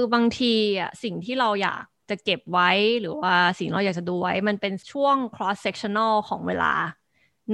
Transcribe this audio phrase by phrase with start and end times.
[0.00, 6.72] คือบางทีอะสิ่งที่เราอยากจะเก็บไว้หรือว่าสิ่งเราอยากจะดูไว้ มันเป็นช่วง cross sectional ของเวลา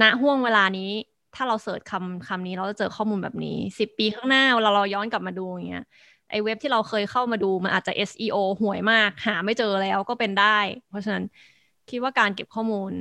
[0.00, 0.90] ณห่วงเวลานี้
[1.34, 5.84] ถ้าเราเสิร์ชคำคำนี้เราจะเจอข้อมูลแบบนี้สิบปีข้างหน้าเวลาเราย้อนกลับมาดูอย่างเงี้ย
[6.30, 10.58] ไอเว็บที่เราเคยเข้ามาดูมันอาจจะ SEO ห่วยมาก หาไม่เจอแล้วก็เป็นได้
[10.88, 11.24] เพราะฉะนั้น
[11.90, 12.92] คิดว่าการเก็บข้อมูล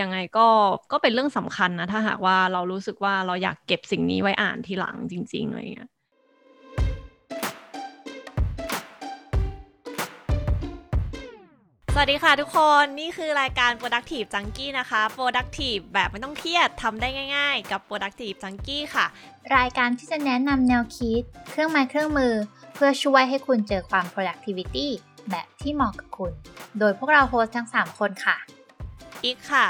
[0.00, 0.48] ยังไงก็
[0.92, 5.88] ก็เป็นเรื่องสำคัญนะ ถ้าหากว่าเรารู้สึกว่าเราอยากเก็บสิ่งนี้ไว้อ่านทีหลังจริงๆอะไรเงี้ย
[11.94, 19.06] สวัสดีค่ะทุกคนนี่คือรายการ Productive Junkie นะคะ Productive แบบไม่ต้องเครียดทำได้ง่ายๆ กับ Productive Junkie ค่ะ
[19.56, 22.34] รายการที่จะแนะนำแนวคิด เครื่องไม้เครื่องมือ
[22.74, 24.86] เพื่อช่วยให้คุณเจอความ productivity
[25.30, 26.32] แบบที่เหมาะกับคุณ
[26.78, 28.36] โดยพวกเรา host ทั้ง 3 คนค่ะ
[29.24, 29.66] อิ๊กค่ะ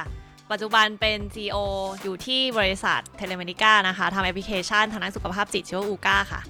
[0.50, 1.56] ปัจจุบันเป็น CEO
[2.02, 6.40] อยู่ที่บริษัท Telemedica นะคะทำแอปพลิเคชันทางด้านสุขภาพจิตชื่อว่า ooca ค่ะ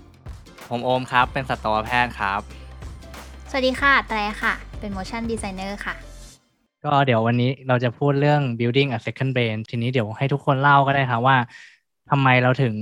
[0.68, 2.40] ผมโอมครับ เป็นสัตวแพทย์ครับ
[3.54, 5.94] สวัสดีค่ะ แตรค่ะ เป็น motion designer ค่ะ
[6.84, 11.36] ก็เดี๋ยววันนี้เราจะพูดเรื่อง building a second brain ทีนี้เดี๋ยวให้ทุกคนเล่าก็ได้ครับว่า
[12.10, 12.74] ทำไมเราถึง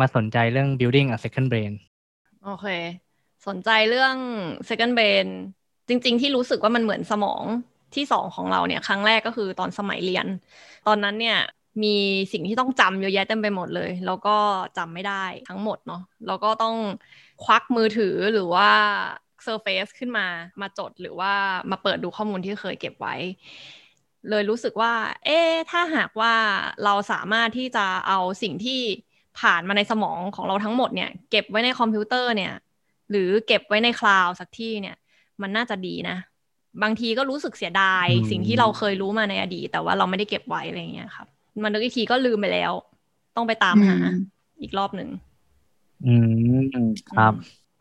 [0.00, 1.72] มาสนใจเรื่อง building a second brain
[2.44, 2.66] โอเค
[3.46, 4.16] สนใจเรื่อง
[4.68, 5.26] second brain
[5.88, 7.42] จริง ๆ ที่รู้สึกว่ามันเหมือนสมอง
[7.94, 10.26] ที่สองของเราเนี่ย ครั้งแรกก็คือตอนสมัยเรียน
[10.86, 11.38] ตอนนั้นเนี่ย
[11.82, 11.96] มี
[12.32, 14.36] สิ่งที่ต้องจำเยอะแยะเต็มไปหมดเลย แล้วก็
[14.78, 16.76] จำไม่ได้ทั้งหมดเนาะแล้วก็ต้อง
[17.44, 18.70] ควักมือถือหรือว่า
[19.46, 20.26] Surface ขึ้นมา
[20.60, 21.32] มาจดหรือว่า
[21.70, 23.14] มาเปิดดูข้อมูลที่เคยเก็บไว้
[24.30, 24.92] เลยรู้สึกว่า
[25.24, 25.38] เอ๊
[25.70, 26.34] ถ้าหากว่า
[26.84, 28.80] เราสามารถที่จะเอาสิ่งที่
[29.40, 32.52] ผ่านมาในสมองของเราทั้งหมดเนี่ย เก็บไว้ในคอมพิวเตอร์เนี่ย
[33.10, 34.96] หรือเก็บไว้ในคลาวด์สักที่เนี่ย
[35.42, 36.16] มันน่าจะดีนะ
[36.82, 41.26] บางทีก็รู้สึกเสียดาย สิ่งที่เราเคยรู้มาในอดีตแต่ว่าเราไม่ได้เก็บไว้อะไรเงี้ยครับ
[41.62, 42.72] มันนึกอีกทีก็ลืมไปแล้ว
[43.36, 43.96] ต้องไปตามหา
[44.62, 45.08] อีกรอบหนึ่ง
[46.06, 46.14] อื
[46.56, 46.58] ม
[47.16, 47.34] ครับ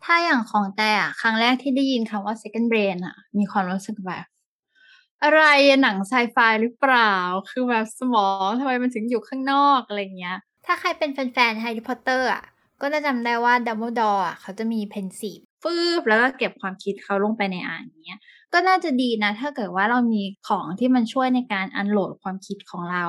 [0.06, 4.26] ถ้าอย่างของแต่อะครั้งแรกที่ได้ยินคำว่า second brain อะมีความรู้สึกแบบ
[5.24, 5.42] อะไร
[5.82, 7.14] หนังไซไฟหรือเปล่า
[7.50, 12.44] คือแบบสมองทำไมมันถึงอยู่ข้างนอกอะไรเงี้ย ถ้าใครเป็นแฟนๆแฮร์รี่พอตเตอร์อะ
[12.82, 18.20] ก็จะจำได้ว่าดัมเบิลดอร์อะเขาจะมี Pensieve ฟึบแล้วก็เก็บความคิดเขาลงไปในอ่างเงี้ย
[18.54, 23.06] ก็น่าจะดีนะ ถ้าเกิดว่าเรามีของที่มันช่วยในการ unload ความคิดของเรา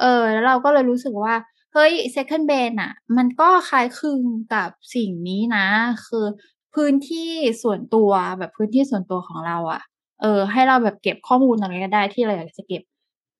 [0.00, 1.34] เออ แล้วเราก็เลยรู้สึกว่า
[1.72, 4.22] เฮ้ย second brain อะมันก็คล้ายคลึง
[4.54, 5.66] กับสิ่งนี้นะ
[6.06, 6.26] คือ
[6.74, 7.30] พื้นที่
[7.62, 9.82] ส่วนตัวแบบพื้นที่ส่วนตัวของเราอะ
[10.20, 12.82] เออ ให้เราแบบเก็บข้อมูลอะไรก็ได้ที่เราอยากจะเก็บ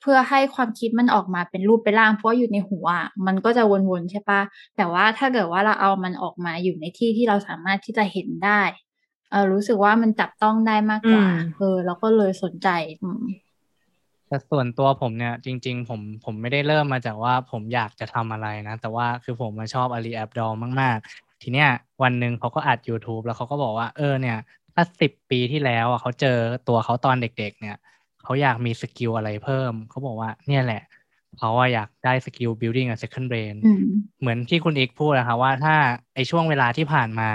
[0.00, 4.40] เพื่อให้ความคิดมันออกมาเป็นรูปเป็นร่าง เพราะว่าอยู่ในหัวอะมันก็จะวนๆใช่ปะ
[4.76, 8.62] แต่ว่าถ้าเกิดว่าเราเอามันออกมาอยู่ในที่ที่เราสามารถที่จะเห็นได้
[9.30, 12.68] เออรู้สึกว่ามันจับต้องได้มากกว่า เออแล้วก็เลยสนใจ
[13.02, 13.24] อืม
[14.30, 20.48] แต่ส่วนตัวผมเนี่ยจริง ๆ ผมผมไม่ได้เริ่มมาจากว่าผมอยากจะทำอะไรนะ แต่ว่าคือผมมาชอบ Ali Abdaal
[20.80, 21.68] มาก ๆ ทีเนี้ย
[22.02, 24.38] วันหนึ่งเขาก็อัด YouTube แล้วเขาก็บอกว่าเออเนี่ย
[24.74, 26.38] ถ้าสิบปีที่แล้วอะเขาเจอ
[26.68, 27.76] ตัวเขาตอนเด็ก ๆ เนี่ย
[28.24, 30.82] เขาอยากมี skill อะไรเพิ่ม เขาบอกว่าเนี่ยแหละ
[31.38, 33.84] เขาอะอยากได้ skill building a second brain อืม
[34.20, 35.74] เหมือนที่คุณอิ๊กพูดนะคะว่าถ้า
[36.14, 37.28] ไอช่วงเวลาที่ผ่านมา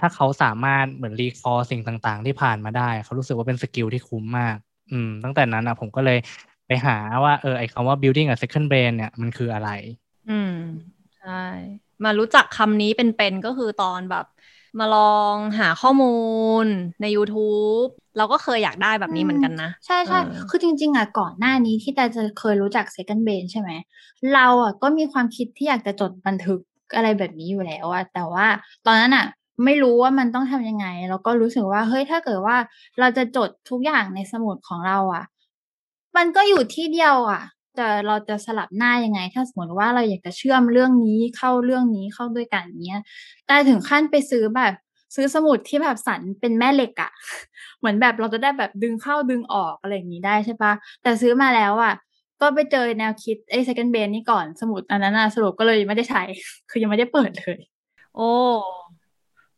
[0.00, 4.56] ถ้าเขาสามารถเหมือน record สิ่งต่าง ๆ ที่ผ่านมาได้ เขารู้สึกว่าเป็นสกิลที่คุ้มมาก
[4.90, 6.18] อืม ตั้งแต่นั้นอะ ผมก็เลย
[6.66, 9.70] ไปหาว่าเออไอคำว่า building a second brain เนี่ยมันคืออะไร
[10.28, 10.52] อืม
[11.16, 11.30] ใช่
[12.04, 14.24] มารู้จักคำนี้เป็นๆก็คือตอนแบบ
[14.78, 15.00] มาลอ
[15.34, 16.06] งหาข้อมู
[16.64, 16.66] ล
[17.00, 23.70] ใน YouTube เราก็เคยอยากได้แบบนี้เหมือนกันนะ ใช่ใช่เออคือจริง ๆอะก่อนหน้านี้ที่แต่จะเคยรู้จัก second brain ใช่ไหม
[24.34, 26.60] เราอะก็มีความคิดที่อยากจะจดบันทึก
[26.96, 28.46] อะไรแบบนี้อยู่แล้วอะแต่ว่า
[28.86, 29.26] ตอนนั้นอะ
[29.64, 32.56] ไม่รู้ว่ามันต้องทำยังไง แล้วก็รู้สึกว่าเฮ้ยถ้าเกิดว่า
[33.00, 35.24] เราจะจดทุกอย่างในสมุดของเราอะ
[36.16, 37.42] มันก็อยู่ที่เดียวอะ
[37.76, 43.02] แต่เราจะสลับหน้ายังไง ถ้าสมมติว่าเราอยากจะเชื่อมเรื่องนี้เข้าเรื่องนี้เข้าด้วยกันเนี้ย
[43.46, 44.72] แต่ถึงขั้นไปซื้อแบบ
[45.14, 47.10] ซื้อสมุดที่แบบสันเป็นแม่เหล็กอะ
[47.78, 51.94] เหมือนแบบเราจะได้แบบดึงเข้าดึงออกอะไรอย่างนี้ได้ใช่ปะแต่ซื้อมาแล้วอะ
[52.40, 56.22] ก็ไปเจอแนวคิดไอ้ second brain นี่ก่อนสมุดอันนั้นอะสรุปก็เลยไม่ได้ใช้
[56.70, 57.58] คือยังไม่ได้เปิดเลย
[58.14, 58.22] โอ้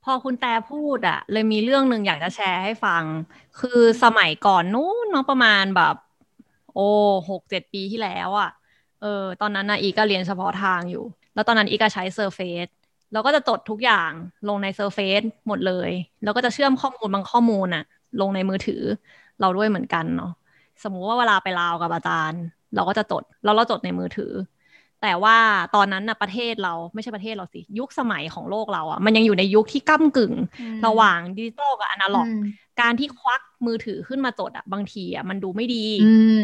[0.03, 3.05] พอคุณแต่พูดอะเลยมีเรื่องหนึ่งอยากจะแชร์ให้ฟัง
[3.57, 5.95] คือสมัยก่อนนู้นเนาะประมาณแบบ
[6.73, 6.81] โอ้
[7.29, 8.49] หกเจ็ดปีที่แล้วอะ
[8.99, 9.07] เออ
[9.41, 11.01] ตอนนั้นนะอีก็เรียนเฉพาะทางอยู่
[11.35, 12.71] แล้วตอนนั้นอีก็ใช้ Surface
[13.13, 14.13] เราก็จะจดทุกอย่าง
[14.49, 15.91] ลงใน Surface หมดเลย
[16.23, 17.83] แล้วก็จะเชื่อมข้อมูลบางข้อมูลอะ
[18.21, 18.83] ลงในมือถือ
[19.41, 20.29] เราด้วยเหมือนกันเนาะ
[20.83, 22.43] สมมุติว่าเวลาไปลาวกับอาจารย์
[22.75, 24.33] เราก็จะจดแล้วเราจดในมือถือ
[25.03, 25.37] แต่ว่า
[25.75, 32.45] ตอนนั้นนะประเทศเราไม่ใช่ประเทศเราสิ ยุคสมัยของโลกเราอะ่ะ มันยังอยู่ในยุคที่ก้ากึ่งอืมระหว่างดิจิตอลกับอนาล็อกอืม
[32.81, 36.41] การที่ควักมือถือขึ้นมาจดอะ่ะ บางทีอะ่ะมันดูไม่ดีอืม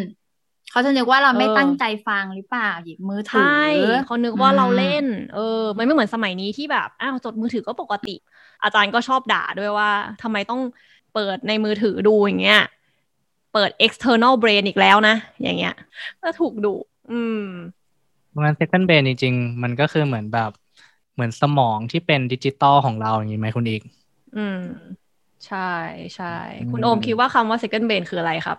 [0.70, 3.64] เขาจะนึกว่าเราไม่ตั้งใจฟังหรือเปล่าหยิบมือถือใช่
[4.04, 5.04] เขานึกว่าเราเล่น
[5.34, 8.14] เออ มันไม่เหมือนสมัยนี้ที่แบบอ้าวจดมือถือก็ปกติ
[8.62, 9.90] อาจารย์ก็ชอบด่าด้วยว่า
[10.22, 10.60] ทำไมต้อง
[11.14, 12.62] เปิดในมือถือดูอย่างเงี้ย
[13.54, 15.74] เปิด external brain อีกแล้วนะอย่างเงี้ย
[16.22, 16.74] ก็ถูกดุ
[17.10, 17.44] อืม
[18.34, 20.50] เพราะงั้น second brain จริงๆ มันก็คือเหมือนแบบ
[21.14, 23.82] เหมือนสมองที่เป็นดิจิตอลของเราอย่างนี้ไหมคุณอีก
[24.36, 24.60] อืม
[25.46, 25.72] ใช่
[26.16, 26.34] ใช่
[26.70, 28.58] คุณโอมคิดว่าคำว่า second brain คืออะไรครับ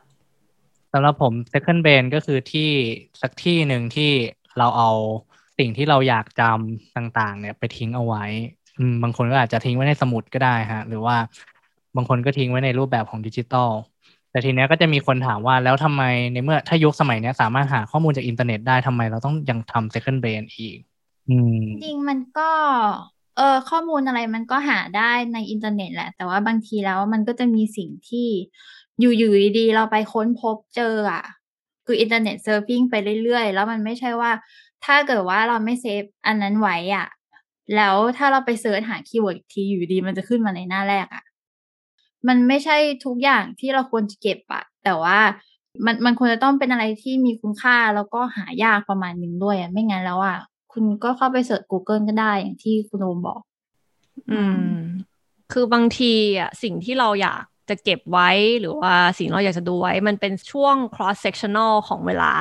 [0.93, 2.69] สำหรับผม second brain ก็คือที่
[3.21, 4.11] สักที่หนึ่งที่
[4.57, 4.91] เราเอา
[5.57, 8.25] สิ่งที่เราอยากจำต่างๆ เนี่ยไปทิ้งเอาไว้
[8.79, 11.17] อืมบางคนก็อาจจะทิ้งไว้ในสมุดก็ได้ฮะ หรือว่า
[11.95, 13.69] บางคนก็ทิ้งไว้ในรูปแบบของดิจิตอล
[14.35, 16.03] แต่ทีเนี้ยก็จะมีคนถามว่าแล้วทำไม
[16.33, 20.77] ในเมื่อถ้ายุคสมัยเนี้ยสามารถหาข้อมูลจากอินเทอร์เน็ตได้ทำไมเราต้องยังทำ second brain อีก
[21.83, 22.49] จริงมันก็
[23.37, 28.27] เออข้อมูลอะไรมันก็หาได้ในอินเทอร์เน็ตแหละ แต่ว่าบางทีแล้วมันก็จะมีสิ่งที่
[28.99, 31.23] อยู่ๆดีๆเราไปค้นพบเจออะ
[31.85, 34.31] คือ internet surfing ไปเรื่อยๆ แล้วมันไม่ใช่ว่า
[34.85, 37.07] ถ้าเกิดว่าเราไม่ save อันนั้นไว้อะ
[37.75, 41.23] แล้วถ้าเราไป search หา keyword อีกทีอยู่ดีมันจะขึ้นมาในหน้าแรกอะ
[42.27, 45.17] มันไม่ใช่ทุกอย่างที่เราควรจะเก็บอะแต่ว่า
[45.85, 50.37] มันมันควรจะต้องเป็นอะไรที่มีคุณค่าแล้วก็หายากประมาณหนึ่งด้วยอะไม่งั้นแล้วอะ
[50.73, 53.41] คุณก็เข้าไปเสิร์ช Google ก็ได้อย่างที่คุณโอมบอก
[54.31, 54.67] อืม
[55.51, 58.29] คือบางทีอะสิ่งที่เราอยากจะเก็บไว้
[58.59, 62.31] หรือว่าสิ่งเราอยากจะดูไว้ มันเป็นช่วง cross sectional ของเวลา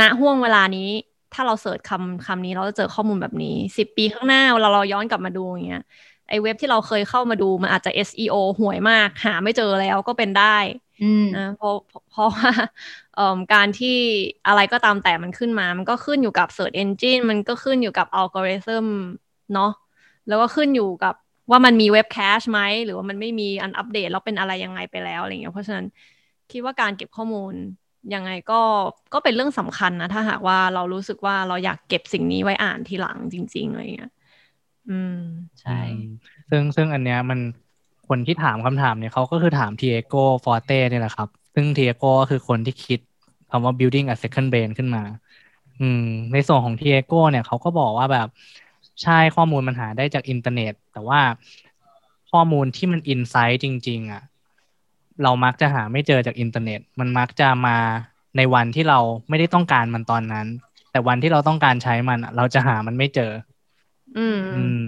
[0.00, 0.90] ณห่วงเวลานี้
[1.34, 5.84] ถ้าเราเสิร์ชคำคำนี้เราจะเจอข้อมูลแบบนี้สิบปีข้างหน้าเวลาเราย้อนกลับมาดูอย่างเงี้ย
[6.30, 10.58] ไอเว็บที่เราเคยเข้ามาดูมันอาจจะ SEO ห่วยมาก หาไม่เจอแล้วก็เป็นได้
[11.02, 11.74] อืมนะเพราะ
[12.10, 12.50] เพราะว่า
[13.14, 13.96] เอ่อการที่
[14.48, 18.86] อะไรก็ตามแต่มันขึ้นมา มันก็ขึ้นอยู่กับ Search Engine มันก็ขึ้นอยู่กับอัลกอริทึม
[19.54, 19.70] เนาะ
[20.28, 21.14] แล้วก็ขึ้นอยู่กับ
[21.50, 25.86] ว่ามันมีเว็บแคชไหม หรือว่ามันไม่มีอันอัปเดตแล้วเป็นอะไรยังไงไปแล้วอะไรเงี้ยเพราะฉะนั้น
[26.50, 27.54] คิดว่าการเก็บข้อมูล
[28.14, 28.60] ยังไงก็
[29.12, 34.10] ก็เป็นเรื่องสำคัญนะ ถ้าหากว่าเรารู้สึกว่าเราอยากเก็บสิ่งนี้ไว้อ่านทีหลังจริง ๆอะไรเงี้ย
[34.90, 35.14] อืม
[35.62, 35.80] ใช่
[36.50, 37.40] ซึ่งซึ่งอันเนี้ยมัน
[38.08, 40.14] คนที่ถามคำถามเนี่ยเขาก็คือถาม Tiago
[40.44, 43.00] Forte เนี่ยแหละครับ ซึ่ง Tiago ก็คือคนที่คิด
[43.50, 45.02] คำว่า building a second brain ขึ้นมา
[45.80, 46.02] อืม
[46.32, 48.28] ในส่วนของ Tiago เนี่ยเขาก็บอกว่าแบบ
[49.02, 51.20] ใช่ข้อมูลมันหาได้จากอินเทอร์เน็ต แต่ว่า
[52.30, 54.22] ข้อมูลที่มัน insight จริง ๆอะ
[55.22, 57.76] เรามักจะหาไม่เจอจากอินเทอร์เน็ต มันมักจะมา
[58.36, 58.98] ในวันที่เรา
[59.28, 60.46] ไม่ได้ต้องการมันตอนนั้น
[60.90, 63.30] แต่วันที่เราต้องการใช้มัน เราจะหามันไม่เจอ
[64.16, 64.80] อืมอืม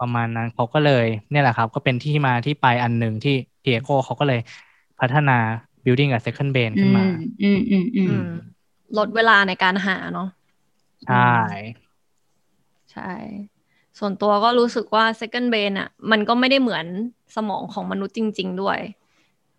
[0.00, 4.40] ประมาณนั้นเขาก็เลย เนี่ยแหละครับ ก็เป็นที่มาที่ไปอันหนึ่งที่ Tiago เขาก็เลย
[5.00, 5.38] พัฒนา
[5.84, 7.04] building a second brain ขึ้นมา
[7.42, 8.16] อืมอืมอืมอืม
[8.98, 10.28] ลดเวลาในการหาเนาะ
[11.06, 11.28] ใช่
[12.92, 13.12] ใช่
[13.98, 16.86] ส่วนตัวก็รู้สึกว่า second brain อะ มันก็ไม่ได้เหมือน
[17.36, 18.78] สมองของมนุษย์จริง ๆ ด้วย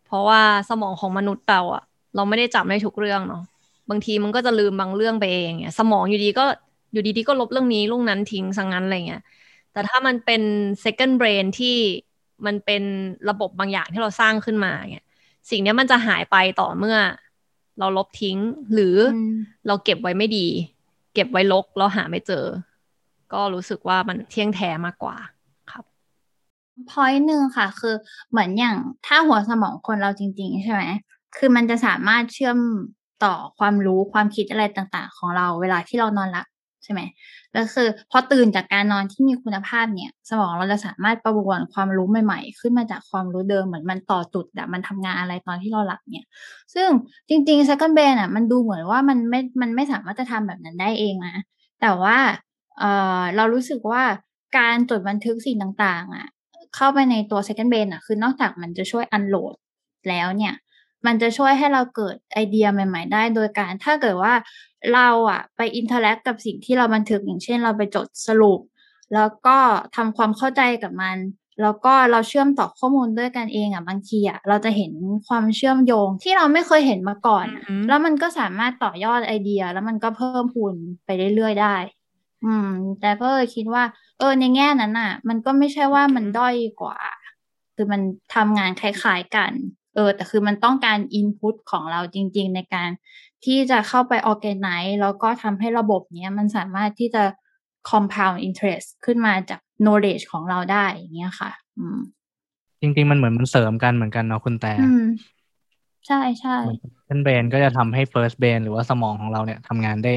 [0.06, 1.84] เพราะว่าสมองของมนุษย์เราอะ
[2.16, 3.44] เราไม่ได้จำได้ทุกเรื่องเนาะ
[3.90, 6.46] บางทีมันก็จะลืมบางเรื่องไปเองเนี่ยสมองอยู่ดีก็
[6.92, 9.24] อยู่ดีๆก็ลบเรื่องนี้เรื่องนั้นทิ้งสังงั้นอะไรเงี้ย
[9.72, 10.42] แต่ถ้ามันเป็น
[10.84, 11.78] second brain ที่
[12.46, 12.84] มันเป็น
[13.30, 15.06] ระบบบางอย่างที่เราสร้างขึ้นมาเนี่ย
[15.50, 16.98] สิ่งเนี้ยมันจะหายไปต่อเมื่อ
[17.80, 18.38] เราลบทิ้ง
[18.74, 19.34] หรือออืม
[19.68, 20.48] เราเก็บไว้ไม่ดี
[21.14, 22.46] เก็บไว้ลกแล้วหาไม่เจอ
[23.34, 25.16] ก็รู้สึกว่ามันเที่ยงแท้มากกว่า
[25.72, 25.84] ครับ
[26.90, 27.96] พอยต์หนึ่งค่ะ คือ
[28.30, 28.76] เหมือนอย่าง
[29.06, 30.84] ถ้าหัวสมองคนเราจริง ๆ ใช่ไหม
[31.38, 32.58] คือมันจะสามารถเชื่อม
[33.24, 36.46] ต่อความรู้ความคิดอะไรต่าง ๆ ของเราเวลาที่เรานอนหลับ
[36.84, 37.02] ใช่ไหม
[37.54, 46.28] แล้วคือพอตื่นจากการนอนที่มีคุณภาพเนี่ย สมองเราจะสามารถประมวลความรู้ใหม่ๆ ขึ้นมาจากความรู้เดิมเหมือนมันต่อจุดอะมันทำงานอะไรตอนที่เราหลับเนี่ย
[46.74, 46.88] ซึ่ง
[47.30, 51.36] จริงๆ second brain อะมันดูเหมือนว่ามันไม่ มันไม่สามารถจะทำแบบนั้นได้เองนะ
[51.82, 52.18] แต่ว่า
[52.80, 52.84] เอ
[53.20, 54.04] อเรารู้สึกว่า
[54.58, 56.28] การจดบันทึกสิ่งต่างๆอะ
[56.76, 59.54] เข้าไปในตัว second brain อะคือนอกจากมันจะช่วย unload
[60.10, 60.54] แล้วเนี่ย
[61.06, 64.34] มันจะช่วยให้เราเกิดไอเดียใหม่ ๆ ได้ โดยการถ้าเกิดว่า
[64.94, 68.60] เราอะไป interact กับสิ่งที่เราบันทึกอย่างเช่น เราไปจดสรุป
[69.14, 69.58] แล้วก็
[69.96, 71.18] ทำความเข้าใจกับมัน
[71.62, 74.92] แล้วก็เราเชื่อมต่อข้อมูลด้วยกันเองอะบางทีอะเราจะเห็น
[75.28, 80.74] ความเชื่อมโยงที่เราไม่เคยเห็นมาก่อนอะอือฮึแล้วมันก็สามารถต่อยอดไอเดีย แล้วมันก็เพิ่มพูน
[81.06, 81.76] ไปเรื่อยๆได้
[82.46, 82.70] อืม
[83.02, 83.84] แต่ก็เลยคิดว่า
[84.20, 86.98] เออในแง่นั้นน่ะมันก็ไม่ใช่ว่ามันด้อยกว่า
[87.76, 88.02] คือมัน
[88.36, 89.52] ทำงานคล้ายๆกัน
[89.96, 92.90] เออ แต่คือมันต้องการอินพุตของเราจริง ๆ ในการ
[93.46, 97.24] ที่จะเข้าไป organize แล้วก็ทำให้ระบบเนี้ยมันสามารถที่จะ
[97.90, 102.00] compound interest ขึ้นมาจาก knowledge ของเราได้อย่างเงี้ยค่ะ อืม
[102.82, 105.04] จริง ๆ มันเหมือนมันเสริมกันเหมือนกันเนาะคุณแต่อืม
[106.08, 110.14] ใช่ใช่เหมือน second brain ก็จะทำให้ first brain หรือว่าสมองของเราเนี่ยทำงานได้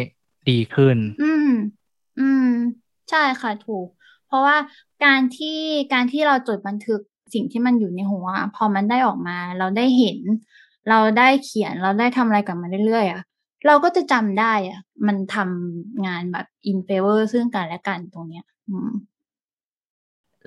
[0.50, 1.50] ดีขึ้น อืม
[2.20, 2.50] อืม
[3.10, 3.86] ใช่ค่ะถูก
[4.26, 4.56] เพราะว่า
[5.04, 5.60] การที่
[5.92, 7.00] การที่เราจดบันทึก
[7.34, 10.18] สิ่งที่มันอยู่ในหัวอะพอมันได้ออกมาเราได้เห็น
[10.88, 13.22] เราได้เขียนเราได้ทำอะไรกับมันเรื่อยๆอะ
[13.66, 18.90] เราก็จะจำได้อะมันทำงานแบบ in favor ซึ่งกันและกันตรงเนี้ย อืม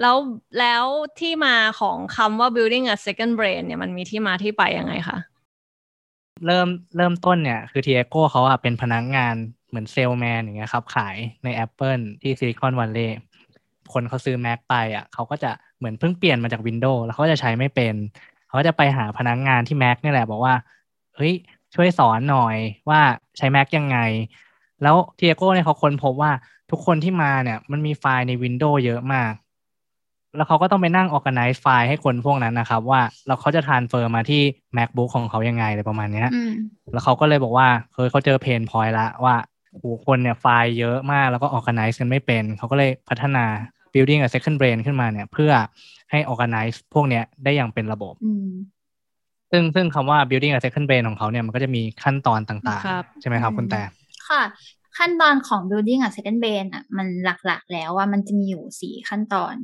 [0.02, 0.18] แล้ว
[0.60, 0.84] แล้ว
[1.20, 5.18] ที่มาของคำว่า building a second brain เนี่ยมันมีที่มาที่ไปยังไงคะ
[6.46, 9.36] เริ่มเริ่มต้นเนี่ย คือทีเอโก้เขาอะเป็นพนักงาน
[9.70, 13.20] เหมือนเซลแมนอย่างเงี้ยครับ ขายใน Apple ที่ซิลิคอนวัลเลย์
[13.94, 17.96] คนเขาซื้อ Mac ไปอะเขาก็จะเหมือนเพิ่งเปลี่ยนมาจาก Windows แล้วเขาจะใช้ไม่เป็น
[18.48, 20.56] เขาก็จะไปหาพนักงานที่ Mac นี่แหละบอกว่า
[21.16, 21.34] เฮ้ย
[21.76, 22.56] ช่วยสอนหน่อย
[22.90, 23.02] ว่า
[23.38, 23.98] ใช้ Mac ยังไง
[24.84, 26.32] แล้ว Tiago เนี่ยเขาค้นพบว่า
[26.72, 29.32] ทุกคนที่มาเนี่ย มันมีไฟล์ใน Windows เยอะมาก
[30.36, 34.42] แล้วเขาก็ต้องไปนั่ง organize ไฟล์ให้คนพวกนั้นนะครับ ว่าเราเขาจะ transfer มาที่
[34.78, 36.54] MacBook ของเขายังไงอะไรประมาณเนี้ยอืม
[36.94, 39.36] แล้วเขาก็เลยบอกว่าเคยเขาเจอ pain point ละว่า
[39.72, 43.46] โหคนเนี่ยไฟล์เยอะมากแล้วก็ organize กันไม่เป็น เขาก็เลยพัฒนา
[43.96, 45.52] building a second brain ขึ้นมาเนี่ยเพื่อ
[46.12, 48.50] ให้ organize พวกเนี้ยได้อย่างเป็นระบบอืม
[49.52, 53.82] ซึ่งซึ่งคำว่า building a second brain ของเขาเนี่ยมันก็จะมีขั้นตอนต่างครับๆใช่ไหมครับคุณแต่
[54.30, 54.44] ค่ะ
[54.98, 59.56] ขั้นตอนของ building อะ second brain อะมันหลักๆ แล้วว่ามันจะมีอยู่สี่ขั้นตอน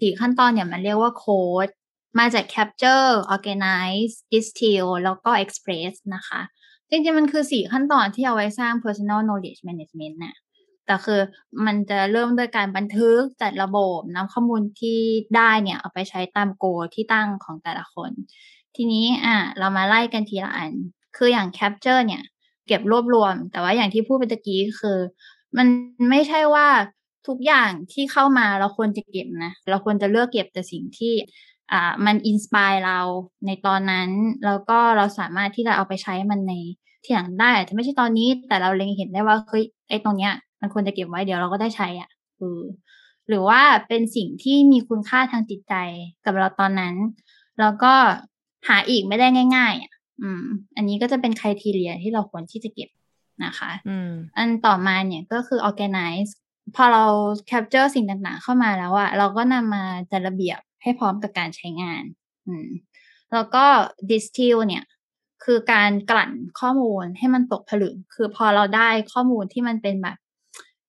[0.00, 1.72] สี่ขั้นตอนเนี่ยมันเรียกว่า code
[2.18, 6.40] มาจาก capture organize distill แล้วก็ express นะคะ
[6.90, 10.36] จริงๆมันคือสี่ขั้นตอนที่เอาไว้สร้าง personal knowledge management น่ะ
[10.86, 11.20] แต่คือ
[11.66, 14.98] มันจะเริ่มด้วยการบันทึกจัดระบบนำข้อมูลที่
[15.36, 16.64] ได้เนี่ยเอาไปใช้ตามโก
[16.94, 18.10] ที่ตั้งของแต่ละคน
[18.76, 20.72] ทีนี้อะเรามาไล่กันทีละอัน
[21.16, 22.22] คืออย่าง capture เนี่ย
[22.66, 24.98] เก็บรวบรวม แต่ว่าอย่างที่พูดไปตะกี้คือ
[25.56, 25.66] มัน
[26.10, 26.66] ไม่ใช่ว่า
[27.28, 31.14] ทุกอย่างที่เข้ามาเราควรจะเก็บนะ เราควรจะเลือกเก็บแต่สิ่งที่
[31.72, 33.00] อ่ามันอินสปายเรา
[33.46, 34.10] ในตอนนั้น
[34.46, 36.52] แล้วก็เราสามารถที่จะเอาไปใช้มันใน
[37.04, 40.32] ที่หลังได้อาจจะไม่ใช่ตอนนี้แต่เราเล็งเห็นได้ว่าเฮ้ยไอ้ตรงเนี้ย
[40.66, 42.62] มันควรจะเก็บไว้เดี๋ยวเราก็ได้ใช้อะเออ
[43.28, 45.74] หรือว่าเป็นสิ่งที่มีคุณค่าทางจิตใจ
[46.24, 46.94] กับเราตอนนั้น
[47.60, 47.94] แล้วก็
[48.68, 49.92] หาอีกไม่ได้ง่าย ๆอะ
[50.22, 50.44] อืม
[50.76, 52.88] อันนี้ก็จะเป็นคุณทีเรียที่เราควรที่จะเก็บ
[53.44, 56.30] นะคะอืมอันต่อมาเนี่ยก็คือ organize
[56.76, 57.04] พอเรา
[57.50, 62.02] capture สิ่งต่างๆ เข้ามาแล้วอะเราก็นำมาจัดระเบียบให้พร้อมกับการใช้งาน
[62.46, 62.68] อืม
[63.32, 63.64] แล้วก็
[64.10, 64.84] distill เนี่ย
[65.44, 66.30] คือการกลั่น
[66.60, 70.16] ข้อมูลให้มันตกผลึก คือพอเราได้ข้อมูลที่มันเป็นแบบ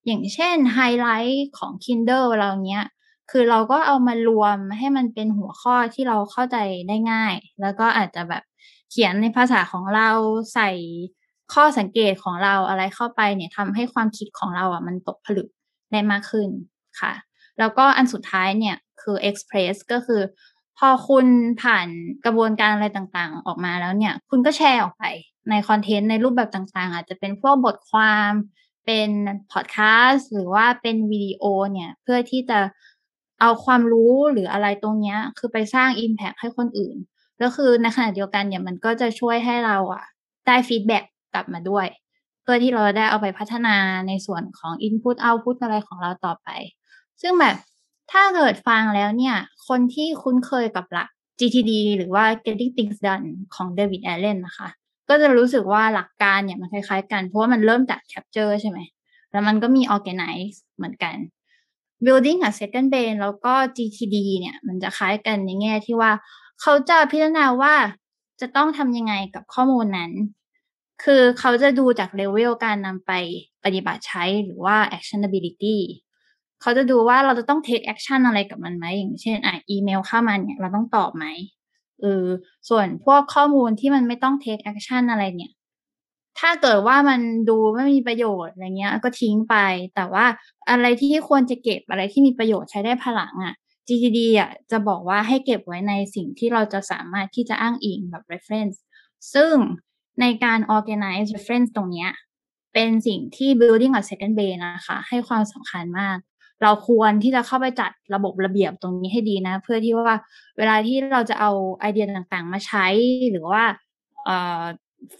[0.07, 2.85] อย่างเช่นไฮไลท์ของ Kindle เราเนี้ย
[3.31, 8.43] คือเราก็เอามารวมให้มันเป็นหัวข้อที่เราเข้าใจได้ง่าย แล้วก็อาจจะแบบ
[8.91, 10.09] เขียนในภาษาของเรา
[10.53, 10.69] ใส่
[11.53, 15.47] ข้อสังเกตของเราอะไรเข้าไปเนี่ยทำให้ความคิดของเราอะมันตกผลึก
[15.91, 16.49] ได้มากขึ้น
[16.99, 17.13] ค่ะ
[17.59, 20.21] แล้วก็อันสุดท้ายเนี่ยคือ express ก็คือ
[20.77, 21.25] พอคุณ
[21.61, 21.87] ผ่าน
[22.25, 25.03] กระบวนการอะไรต่างๆ ออกมาแล้วเนี่ย คุณก็แชร์ออกไป
[25.49, 28.31] ในคอนเทนต์ในรูปแบบต่างๆ อาจจะเป็นพวกบทความ
[28.88, 29.10] เป็น
[29.51, 29.77] พอดแค
[30.10, 32.60] สต์หรือว่าเป็นวิดีโอเนี่ยเพื่อที่จะ
[33.41, 36.98] เอาความรู้หรืออะไรตรงเนี้ย คือไปสร้าง Impact ให้คนอื่น
[37.39, 40.03] แล้วคือในขณะเดียวกันเนี่ยมันก็จะช่วยให้เราอะ
[40.48, 41.03] ได้ feedback
[41.34, 41.88] กลับมาด้วย
[42.41, 43.75] เพื่อที่เราได้เอาไปพัฒนา
[44.08, 46.50] ในส่วนของ Input Output อะไรของเราต่อไป
[47.22, 47.56] ซึ่งแบบ
[48.12, 49.36] ถ้าเกิดฟังแล้วเนี่ย
[49.67, 54.70] คนที่คุ้นเคยกับหลัก GTD หรือว่า Getting Things Done ของ David Allen นะคะ
[55.09, 58.79] ก็จะรู้สึกว่าหลักการเนี่ยมันคล้ายๆกัน เพราะว่ามันเริ่มจาก Capture ใช่ไหม
[59.31, 61.15] แล้วมันก็มี Organize เหมือนกัน
[62.05, 66.11] Building กับ Second Brain แล้วก็ GTD เนี่ย มันจะคล้ายกันในแง่ที่ว่า
[66.61, 67.75] เขาจะพิจารณาว่า
[68.41, 70.11] จะต้องทำยังไงกับข้อมูลนั้น
[71.03, 73.11] คือเขาจะดูจากเลเวลการนำไป
[73.63, 75.77] ปฏิบัติใช้หรือว่า actionability
[76.61, 81.25] เขาจะดูว่าเราจะต้อง take action อะไรกับมันไหมอย่างเช่นอะอีเมลเข้ามาเนี่ยเราต้องตอบไหม
[82.01, 82.25] เออ
[82.70, 85.54] ส่วนพวกข้อมูลที่มันไม่ต้อง take action อะไรเนี่ย
[86.39, 89.56] ถ้าเกิดว่ามันดูไม่มีประโยชน์อะไรเงี้ย ก็ทิ้งไป
[89.96, 90.25] แต่ว่า
[90.70, 93.56] อะไรที่ควรจะเก็บอะไรที่มีประโยชน์ใช้ได้พลังอะ
[93.88, 98.77] GTD อะจะบอกว่าให้เก็บไว้ในสิ่งที่เราจะสามารถที่จะอ้างอิงแบบ reference
[99.34, 99.54] ซึ่ง
[100.22, 102.12] ในการ organize reference ตรงเนี้ย
[102.74, 106.18] เป็นสิ่งที่ building a second brain นะคะ ให้ความสำคัญมาก
[106.61, 110.15] เราควรที่จะเข้าไปจัดระบบระเบียบตรงนี้ให้ดีนะ เพื่อที่ว่า
[110.57, 112.87] เวลาที่เราจะเอาไอเดียต่างๆ มาใช้
[113.31, 113.63] หรือว่า
[114.25, 114.63] เอ่อ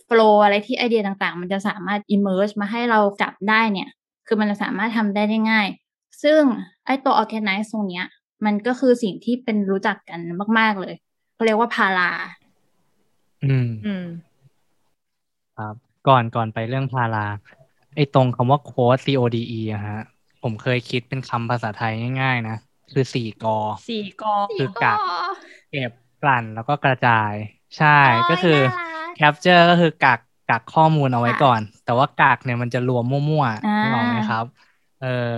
[0.08, 3.90] flow อะไรที่ไอเดียต่างๆ มันจะสามารถ emerge มาให้เราจับได้เนี่ย
[4.28, 5.68] คือมันจะสามารถทำได้ได้ง่าย
[6.24, 6.42] ซึ่ง
[6.86, 8.06] ไอตัว organize ตรงเนี้ย
[8.46, 10.20] มันก็คือสิ่งที่เป็นรู้จักกัน
[10.60, 10.94] มาก ๆเลย
[11.34, 12.10] เขาเรียกว่าพารา
[13.46, 14.06] อืมอืม
[15.58, 15.76] ครับ
[16.08, 17.26] ก่อนก่อนไปเรื่องพารา
[17.96, 20.02] ไอ้ตรงคำว่าโค้ด C O D E อะฮะ
[20.44, 22.58] ผมเคยคิดเป็นคำภาษาไทยง่ายๆ นะ
[22.94, 23.58] คือสี่กอ
[23.90, 25.00] สี่กอคือกัก
[25.72, 25.92] เก็บ
[26.24, 27.34] กลั่นแล้วก็กระจาย
[27.78, 28.60] ใช่ก็คือ
[29.20, 34.46] capture ก็คือกักกักข้อมูลเอาไว้ก่อน แต่ว่ากักเนี่ยมันจะรวมมั่วอ่าๆนึกออกไหมครับ
[35.02, 35.36] เออ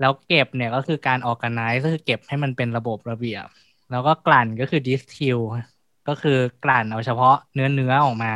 [0.00, 3.46] แล้วเก็บเนี่ยก็คือการ organize ก็คือเก็บให้มันเป็นระบบระเบียบ
[3.90, 5.40] แล้วก็กลั่นก็คือ distill
[6.08, 8.32] ก็คือกลั่นเอาเฉพาะเนื้อเนื้อออกมา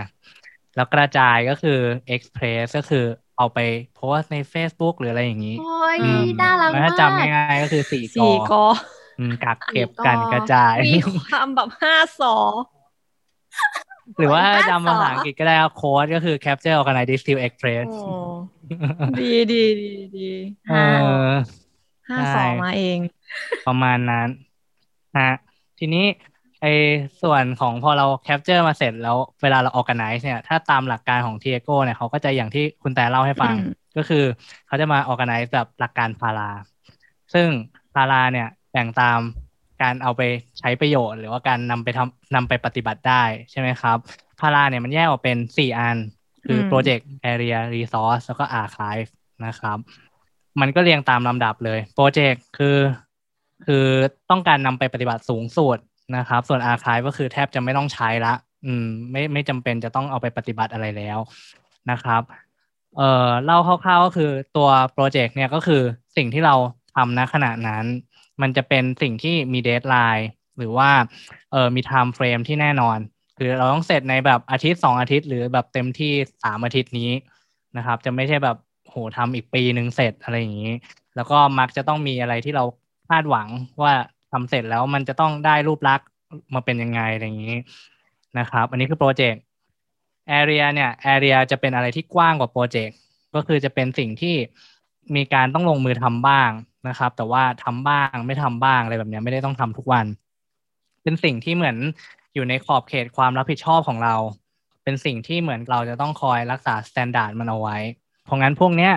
[0.75, 1.79] แล้วกระจายก็คือ
[2.15, 3.05] express ก็คือ
[3.39, 3.59] เอาไป
[3.95, 8.65] โพสใน Facebook หรืออะไรอย่างนี้โอ้ยอืมน่ารักแล้วมาถ้ากจำง่ายๆก็คือสี่กสี่กอ
[9.19, 12.35] อืมกักเก็บกันกระจายมีความแบบห้าสอ
[14.19, 18.15] หรือว่าห้าจำภาษาสออังกฤษก็ได้ครับโค้ดก็คือ capture organize distill express โอ้
[19.21, 20.31] ดีดีดีดี
[20.71, 20.75] เอ
[21.29, 21.31] อ
[22.09, 22.99] ห้าใช่สอมาเอง
[23.67, 24.29] ประมาณนั้น
[25.19, 25.31] ฮะ
[25.79, 26.07] ทีนี้
[26.63, 26.73] ไอ้
[27.23, 34.25] ส่วนของพอเรา capture มาเสร็จแล้วเวลาเรา organize เนี่ย ถ้าตามหลักการของ Tiago เนี่ยเขาก็จะอย่างที่คุณแต่เล่าให้ฟังอืมก็คือ
[34.67, 36.51] เขาจะมา organize แบบหลักการพารา
[37.35, 37.49] ซึ่ง
[37.95, 39.19] พาราเนี่ยแบ่งตาม
[39.83, 40.23] การเอาไป
[40.59, 43.99] ใช้ประโยชน์ หรือว่าการนำไปทำนำไปปฏิบัติได้ใช่ไหมครับ
[44.41, 45.97] พาราเนี่ยมันแยกออกเป็นสี่อัน
[46.45, 49.09] คืออืม Project Area Resource แล้วก็ Archive
[49.47, 49.79] นะครับ
[50.61, 52.77] มันก็เรียงตามลำดับเลยโปรเจกต์คือ
[53.67, 53.85] คือ
[54.31, 55.79] ต้องการนำไปปฏิบัติสูงสุด
[56.17, 58.35] นะครับ ส่วน Archive ก็คือแทบจะไม่ต้องใช้ละ
[58.67, 61.19] อืม ไม่ไม่จำเป็นจะต้องเอาไปปฏิบัติอะไรแล้ว
[61.91, 62.23] นะครับ
[62.97, 65.83] เอ่อเล่าคร่าวๆก็คือตัวโปรเจกต์เนี่ยก็คือ
[66.17, 66.55] สิ่งที่เรา
[66.95, 67.85] ทำณขณะนั้น
[68.43, 70.29] มันจะเป็นสิ่งที่มี deadline
[70.59, 70.91] หรือว่า
[71.53, 72.99] เอ่อมี time frame ที่แน่นอน
[73.37, 76.13] คือเราต้องเสร็จในแบบอาทิตย์สองอาทิตย์ หรือแบบเต็มที่
[76.45, 77.11] สามอาทิตย์นี้
[77.77, 78.57] นะครับ จะไม่ใช่แบบ
[78.89, 80.73] โหทำอีกปีหนึ่งเสร็จอะไรอย่างนี้
[81.17, 82.65] แล้วก็มักจะต้องมีอะไรที่เรา
[83.09, 83.49] คาดหวัง
[83.83, 83.95] ว่า
[84.33, 86.09] ทำเสร็จแล้วมันจะต้องได้รูปลักษณ์
[86.55, 87.59] มาเป็นยังไงอะไรอย่างนี้
[88.39, 89.43] นะครับ อันนี้คือโปรเจกต์
[90.41, 92.97] area เนี่ย area จะเป็นอะไรที่กว้างกว่าโปรเจกต์
[93.35, 94.37] ก็คือจะเป็นสิ่งที่
[95.17, 96.51] มีการต้องลงมือทำบ้าง
[96.89, 100.07] นะครับ แต่ว่าทำบ้างไม่ทำบ้างอะไรแบบนี้ไม่ได้ต้องทำทุกวัน
[101.03, 101.77] เป็นสิ่งที่เหมือน
[102.35, 104.15] อยู่ในขอบเขตความรับผิดชอบของเรา
[104.85, 107.77] เป็นสิ่งที่เหมือนเราจะต้องคอยรักษา standard มันเอาไว้
[108.25, 108.93] เพราะงั้นพวกเนี้ย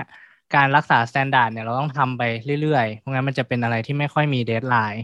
[0.56, 2.22] การรักษา standard เนี่ยเราต้องทำไป
[2.62, 5.04] เรื่อยๆ เพราะงั้นมันจะเป็นอะไรที่ไม่ค่อยมี deadline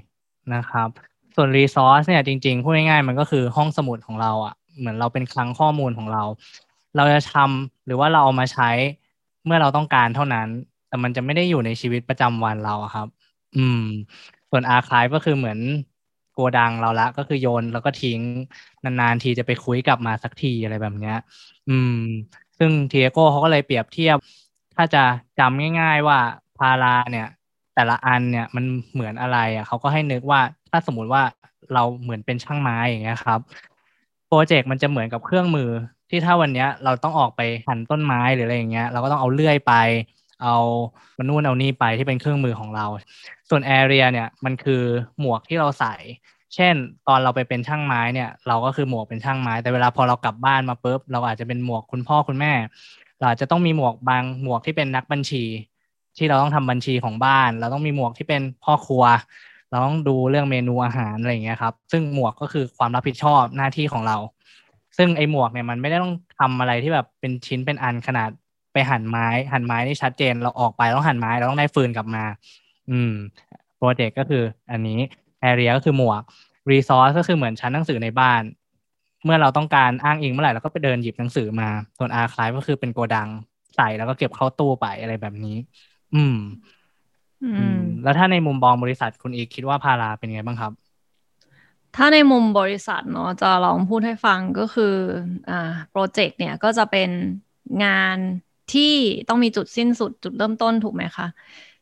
[0.56, 0.90] นะครับ
[1.36, 6.24] ส่วน resource เนี่ยจริงๆพูดง่ายๆมันก็คือห้องสมุดของเราอะ่ะ เหมือนเราเป็นคลังข้อมูลของเรา
[6.96, 8.70] เราจะทำหรือว่าเราเอามาใช้
[9.46, 10.48] เมื่อเราต้องการเท่านั้น
[10.88, 13.08] แต่มันจะไม่ได้อยู่ในชีวิตประจำวันเราครับ
[13.58, 13.84] อืม
[14.50, 15.60] ส่วนอาคายก็คือเหมือน
[16.34, 18.20] โกดังเราละก็คือโยนแล้วก็ทิ้ง
[18.84, 21.18] นานๆทีจะไปคุยกลับมาสักทีอะไรแบบเนี้ย
[21.70, 21.98] อืม
[22.58, 24.18] ซึ่งเทียโก้เขาก็เลยเปรียบเทียบ
[24.76, 25.04] ถ้าจะ
[25.40, 26.20] จำง่าย ๆว่า
[26.58, 27.28] พาราเนี่ย
[27.78, 31.24] แต่ละอันเนี่ยมันเหมือนอะไรอะเขาก็ให้นึกว่าถ้าสมมติว่า
[31.74, 33.40] เราเหมือนเป็นช่างไม้อย่างเงี้ยครับ
[34.28, 35.70] โปรเจกต์มันจะเหมือนกับเครื่องมือ
[36.10, 39.74] ที่ถ้าวันเนี้ยเราต้องออกไปหั่นต้นไม้หรืออะไรอย่างเงี้ยเราก็ต้องเอาเลื่อยไป
[40.44, 40.56] เอา
[41.18, 42.86] มันนู่นเอานี่ไปที่เป็นเครื่องมือของเรา
[43.50, 44.84] ส่วนแอเรียเนี่ยมันคือ
[45.20, 45.96] หมวกที่เราใส่
[46.56, 46.76] เช่น
[47.08, 52.54] ตอนเราไปเป็นช่างไม้เนี่ย เราก็คือหมวกเป็นช่างไม้ แต่เวลาพอเรากลับบ้านมาปุ๊บเราอาจจะเป็นหมวกคุณพ่อคุณแม่
[53.20, 55.44] เราอาจจะต้องมีหมวกบางหมวกที่เป็นนักบัญชี
[56.18, 59.04] ที่เราต้องทำบัญชีของบ้าน เราต้องมีหมวกที่เป็นพ่อครัว
[59.70, 64.18] เราต้องดูเรื่องเมนูอาหารอะไรอย่างเงี้ยครับ ซึ่งหมวกก็คือความรับผิดชอบหน้าที่ของเรา
[64.98, 68.30] ซึ่งไอ้หมวกเนี่ยมันไม่ได้ต้องทำอะไรที่แบบเป็นชิ้นเป็นอันขนาด
[68.74, 72.24] ไปหั่นไม้หั่นไม้นี่ชัดเจน เราออกไปต้องหั่นไม้เราต้องได้ฟืนกลับมา
[72.90, 73.14] อืม
[73.78, 75.00] โปรเจกต์ก็คืออันนี้
[75.50, 76.22] area ก็คือหมวก
[76.72, 78.42] resource ก็คือเหมือนชั้นหนังสือในบ้าน
[79.24, 83.30] เมื่อเราต้องการอ้างอิงเมื่อไหร่เราก็ไปเดินหยิบหนังสือมาส่วน archive ก็คือเป็นโกดัง
[83.76, 85.58] ใส่แล้วก็เก็บเข้าตู้ไปอะไรแบบนี้
[86.16, 86.38] อืม
[87.44, 90.72] อือืมมแล้วถ้าในมุมมองบริษัทคุณอีกคิดว่าพาราเป็นไงบ้างครับ
[91.96, 94.96] ถ้าในมุมบริษัทเนาะจะลองพูดให้ฟังก็คือ
[95.50, 97.10] อ่าโปรเจกต์เนี่ยก็จะเป็น
[97.84, 98.18] งาน
[98.74, 98.94] ที่
[99.30, 101.28] ต้องมีจุดสิ้นสุดจุดเริ่มต้นถูกไหมคะ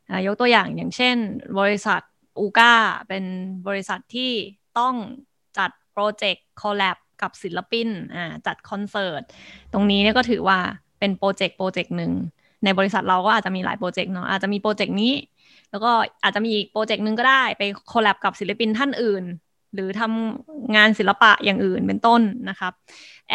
[0.10, 1.16] อ่ายกตัวอย่างอย่างเช่น
[1.60, 2.02] บริษัท
[2.40, 2.74] ooca
[3.08, 3.24] เป็น
[3.68, 4.32] บริษัทที่
[4.80, 4.96] ต้อง
[5.58, 9.22] จัดโปรเจกต์ collab กับศิลปินอ่าจัดคอนเสิร์ต
[9.74, 10.60] ตรงนี้เนี่ยก็ถือว่า
[11.00, 12.12] เป็นโปรเจกต์โปรเจกต์หนึ่ง
[12.64, 15.14] ในบริษัทเราก็อาจจะมีหลายโปรเจกต์เนาะอาจจะมีโปรเจกต์นี้
[15.72, 15.92] แล้วก็
[16.24, 19.24] อาจจะมีอีกโปรเจกต์หนึ่งก็ได้ไป collab กับศิลปินท่านอื่น
[19.74, 22.74] หรือทำงานศิลปะอย่างอื่นเป็นต้นนะครับ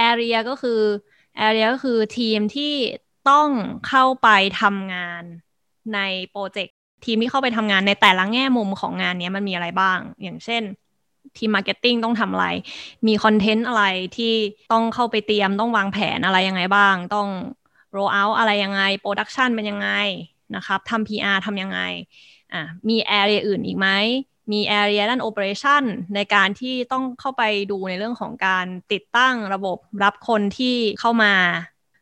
[0.08, 0.80] area ก็คือ
[1.46, 2.74] area ก็คือทีมที่
[3.30, 3.48] ต้อง
[3.88, 4.28] เข้าไป
[4.60, 5.22] ทำงาน
[5.94, 10.62] ในโปรเจกต์ทีมที่เข้าไปทำงานในแต่ละแง่มุมของงานนี้มันมีอะไรบ้าง อย่างเช่น
[11.38, 12.46] ทีม marketing ต้องทำอะไร
[13.06, 13.84] มีคอนเทนต์อะไร
[14.16, 14.34] ที่
[14.72, 17.28] ต้องเข้าไปเตรียมต้องวางแผนอะไรยังไงบ้าง ต้อง
[17.96, 19.90] roll out อะไรยังไง production เป็นยังไง
[20.56, 21.80] นะครับทำ PR ทำยังไง
[22.54, 23.88] อะมี area อื่นอีกไหม
[24.52, 25.82] มี area ด้าน operation
[26.14, 31.34] ในการที่ต้องเข้าไปดูในเรื่องของการติดตั้งระบบรับคนที่เข้ามา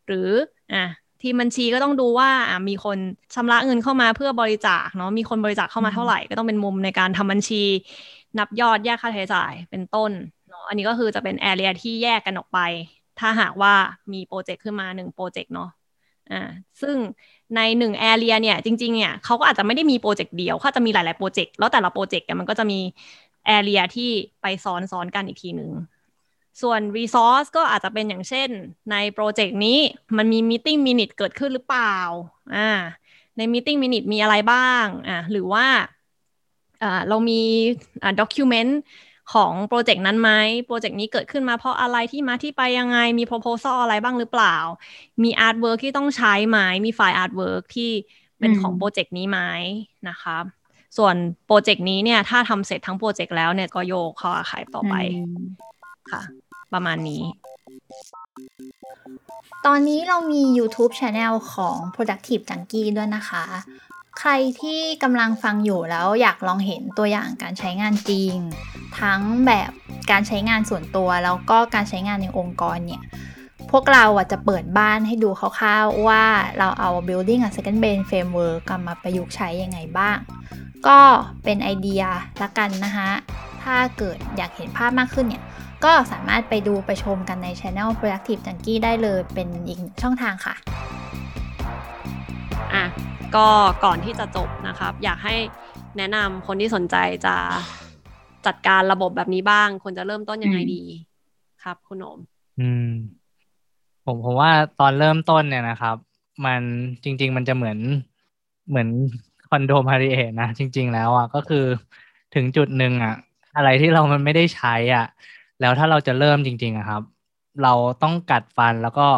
[0.06, 0.28] หรือ
[0.74, 0.84] อะ
[1.22, 2.98] ทีมบัญชีก็ต้องดูว่าอะมีคน
[3.34, 7.62] ชำระเงินเข้ามาเพื่อบริจาคเนาะมีคนบริจาคเข้ามาเท่าไหร่ ก็ต้องเป็นมุมในการทำบัญชี
[8.38, 10.10] นับยอดแยกค่าใช้จ่ายเป็นต้น
[10.48, 12.58] เนาะอันนี้ก็คือจะเป็น area ที่แยกกันออกไป
[13.18, 13.74] ถ้าหากว่า
[14.12, 15.70] มีโปรเจกต์ขึ้นมาหนึ่งโปรเจกต์เนาะ
[16.32, 16.42] อ่า
[16.82, 16.96] ซึ่ง
[17.56, 22.80] ในหนึ่ง area เนี่ยจริงๆเนี่ยเขาก็อาจจะไม่ได้มีโปรเจกต์เดียวเขาจะมีหลายๆโปรเจกต์แล้วแต่ละโปรเจกต์มันก็จะมี
[23.46, 24.10] area ที่
[24.42, 25.70] ไปซ้อนซ้อนกันอีกทีหนึ่ง
[26.62, 28.48] ส่วน resource ก็อาจจะเป็นอย่างเช่น
[28.90, 29.78] ในโปรเจกต์นี้
[30.16, 31.96] มันมี meeting minute เกิดขึ้นหรือเปล่า
[32.54, 32.70] อ่า
[33.36, 35.66] ใน meeting minute มีอะไรบ้างอ่าหรือว่า
[36.82, 37.40] อ่าเรามี
[38.02, 38.72] อ่า document
[39.32, 40.30] ของโปรเจกต์นั้นไหม
[40.66, 44.56] โปรเจกต์นี้เกิดขึ้นมาเพราะอะไรที่มาที่ไปยังไง มี proposal อะไรบ้างหรือเปล่า
[45.22, 47.90] มี artwork ที่ต้องใช้ไหมมีไฟล์ artwork ที่
[48.38, 49.40] เป็นของโปรเจกต์นี้ไหม
[50.08, 50.36] นะคะ
[50.96, 51.14] ส่วน
[51.46, 54.94] โปรเจกต์นี้เนี่ยถ้าทำเสร็จทั้งโปรเจกต์แล้วเนี่ยก็โยกเข้าอาคายต่อไป
[56.12, 56.22] ค่ะ
[56.72, 57.22] ประมาณนี้
[59.66, 63.44] ตอนนี้เรามี YouTube Channel ของ Productive Junkie ด้วยนะคะ
[64.20, 68.34] ใครที่กำลังฟังอยู่แล้วอยากลองเห็นตัวอย่างการใช้งานจริง
[69.00, 69.70] ทั้งแบบ
[70.10, 73.02] การใช้งานส่วนตัวแล้วก็การใช้งานในองค์กรเนี่ย
[73.70, 76.24] พวกเราจะเปิดบ้านให้ดูคร่าวๆว่า
[76.58, 80.16] เราเอา building a second brain framework กลับมาประยุกต์ใช้ยังไงบ้าง
[80.86, 81.00] ก็
[81.44, 82.02] เป็นไอเดีย
[82.42, 83.10] ละกันนะคะ
[83.62, 85.44] ถ้าเกิดอยากเห็นภาพมากขึ้นเนี่ย
[85.84, 90.54] ก็สามารถไปดูไปชมกันใน Channel Productive Junkie ได้เลยเป็นอีกช่องทางค่ะ
[92.74, 92.84] อะ
[93.36, 93.46] ก็
[93.84, 95.34] ก่อนที่จะจบนะครับ อยากให้
[95.96, 97.36] แนะนำคนที่สนใจจะ
[98.46, 100.82] จัดการระบบแบบนี้บ้างควรจะเริ่มต้นยังไงดี
[101.62, 102.18] ครับ คุณโอม
[102.60, 102.88] อืม
[104.04, 105.96] ผมผมว่าตอนเริ่มต้นเนี่ยนะครับ
[106.44, 106.62] มัน
[107.04, 107.78] จริง ๆ มันจะเหมือน
[108.68, 108.88] เหมือน
[109.48, 111.64] คอนโดมาริเอนะจริง ๆ แล้วอะก็คือ
[112.34, 113.14] ถึงจุดหนึ่งอะ
[113.56, 115.06] อะไรที่เรามันไม่ได้ใช้อะ
[115.60, 117.02] แล้วถ้าเราจะเริ่มจริง ๆอะครับ
[117.62, 119.08] เราต้องกัดฟันแล้วก็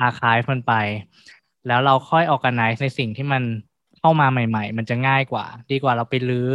[0.00, 0.72] อาคายมันไป
[1.66, 3.42] แล้วเราค่อยออกกันไนในสิ่งที่มัน
[3.98, 6.50] เข้ามาใหม่ ๆ มันจะง่ายกว่า ดีกว่าเราไปรื้อ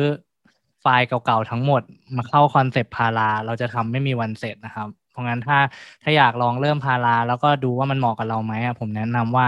[0.82, 1.82] ไฟล์เก่าๆทั้งหมด
[2.16, 5.60] มาเข้าคอนเซปต์พาราเราจะทำไม่มีวันเสร็จนะครับ เพราะงั้นถ้า
[6.04, 9.48] ถ้าอยากลองเริ่มพาราแล้วก็ดูว่ามันเหมาะกับเราไหมอะผมแนะนำว่า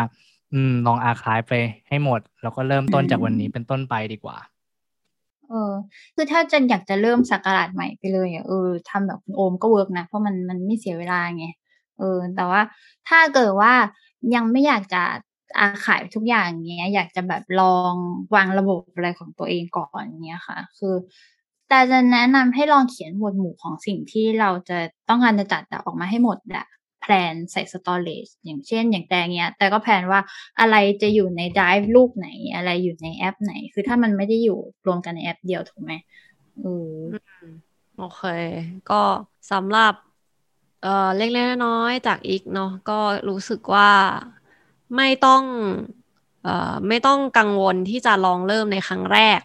[0.53, 1.53] อืมลองอาคายไป
[1.87, 4.37] ให้หมด แล้วก็เริ่มต้นจากวันนี้เป็นต้นไปดีกว่า
[5.49, 5.73] เออ
[6.15, 11.45] คือถ้าจะอยากจะเริ่มจัดการใหม่ไปเลยอะเออทำแบบคุณโอมก็ work นะ เพราะมันมันไม่เสียเวลาไง
[11.99, 12.61] เออ แต่ว่า
[13.07, 13.73] ถ้าเกิดว่า
[14.35, 15.03] ยังไม่อยากจะ
[15.57, 17.93] อาขายทุกอย่างเงี้ย อยากจะแบบลอง
[18.35, 20.95] วางระบบอะไรของตัวเองก่อนเงี้ยค่ะ คือ
[21.69, 24.77] แต่จะแนะนำให้ลองเขียนหมวดหมู่ของสิ่งที่เราจะ
[25.09, 26.65] ต้องการจะจัดออกมาให้หมดอะ
[27.01, 30.21] แพลนใส่สตอเรจอย่างเช่น อย่างแต่เงี้ย แต่ก็แพลนว่า
[30.59, 35.91] อะไรจะอยู่ใน Drive รูปไหน อะไรอยู่ในแอปไหน คือถ้ามันไม่ได้อยู่รวมกันในแอปเดียวถูกไหม
[36.61, 36.91] เออ
[37.97, 38.21] โอเค
[38.91, 39.01] ก็
[39.51, 39.93] สำหรับ
[40.83, 43.89] เอ่อเล็กๆน้อยๆจากอีกเนาะก็รู้สึกว่า
[44.95, 45.43] ไม่ต้อง
[46.43, 49.39] เอ่อไม่ต้องกังวลที่จะลองเริ่มในครั้งแรก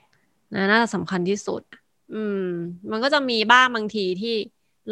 [0.55, 1.63] นะน่าจะสำคัญที่สุด
[2.15, 2.47] อืม
[2.91, 4.35] มันก็จะมีบ้างบางทีที่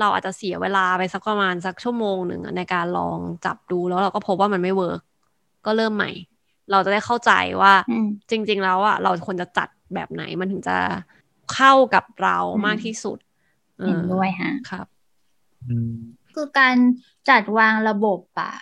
[0.00, 5.00] เราอาจจะเสียเวลาไปสักประมาณสักชั่วโมงหนึ่งในการลองจับดูแล้วเราก็พบว่ามันไม่เวิร์ก
[5.66, 6.10] ก็เริ่มใหม่
[6.70, 10.76] เราจะได้เข้าใจว่าอืมจริง ๆ แล้วอะเราควรจะจัดแบบไหนมันถึงจะ
[11.54, 13.18] เข้ากับเรามากที่สุด
[13.86, 14.86] เห็นด้วยฮะครับ
[15.68, 15.92] อืม
[16.34, 16.76] คือการ
[17.28, 18.52] จัดวางระบบอะ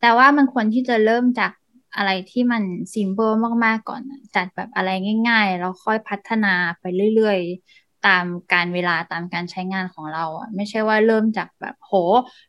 [0.00, 1.52] แต่ว่ามันควรที่จะเริ่มจาก
[1.96, 2.62] อะไรที่มัน
[2.94, 4.90] simple มากๆก่อนอะจัดแบบอะไร
[5.28, 11.92] ง่าย ๆ แล้วค่อยพัฒนาไปเรื่อยๆ ตามการเวลาตามการใช้งานของเราอะไม่ใช่ว่าเริ่มจากแบบโห